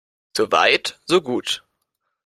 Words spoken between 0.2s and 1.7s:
So weit, so gut.